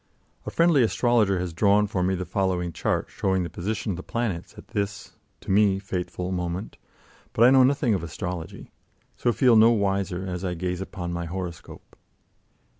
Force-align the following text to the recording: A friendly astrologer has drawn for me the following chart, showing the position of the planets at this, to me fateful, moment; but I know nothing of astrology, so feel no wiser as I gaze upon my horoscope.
A 0.47 0.49
friendly 0.49 0.81
astrologer 0.81 1.37
has 1.39 1.53
drawn 1.53 1.85
for 1.85 2.01
me 2.01 2.15
the 2.15 2.25
following 2.25 2.73
chart, 2.73 3.05
showing 3.11 3.43
the 3.43 3.51
position 3.51 3.91
of 3.91 3.97
the 3.97 4.01
planets 4.01 4.55
at 4.57 4.69
this, 4.69 5.11
to 5.41 5.51
me 5.51 5.77
fateful, 5.77 6.31
moment; 6.31 6.77
but 7.33 7.45
I 7.45 7.51
know 7.51 7.61
nothing 7.61 7.93
of 7.93 8.01
astrology, 8.01 8.71
so 9.15 9.31
feel 9.31 9.55
no 9.55 9.69
wiser 9.69 10.25
as 10.25 10.43
I 10.43 10.55
gaze 10.55 10.81
upon 10.81 11.13
my 11.13 11.25
horoscope. 11.25 11.95